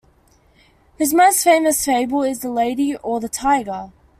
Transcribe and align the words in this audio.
His 0.97 1.13
most 1.13 1.43
famous 1.43 1.85
fable 1.85 2.23
is 2.23 2.39
The 2.39 2.49
Lady, 2.49 2.95
or 2.95 3.19
the 3.19 3.29
Tiger? 3.29 3.91